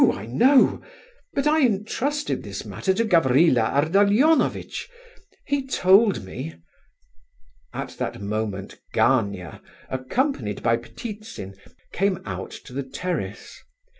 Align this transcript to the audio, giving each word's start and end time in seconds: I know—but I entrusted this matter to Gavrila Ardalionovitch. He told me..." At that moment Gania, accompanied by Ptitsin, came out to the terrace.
I 0.11 0.25
know—but 0.25 1.45
I 1.45 1.61
entrusted 1.63 2.41
this 2.41 2.65
matter 2.65 2.91
to 2.91 3.05
Gavrila 3.05 3.61
Ardalionovitch. 3.65 4.89
He 5.45 5.67
told 5.67 6.23
me..." 6.23 6.55
At 7.71 7.97
that 7.99 8.19
moment 8.19 8.79
Gania, 8.95 9.61
accompanied 9.89 10.63
by 10.63 10.77
Ptitsin, 10.77 11.53
came 11.91 12.19
out 12.25 12.49
to 12.65 12.73
the 12.73 12.81
terrace. 12.81 13.61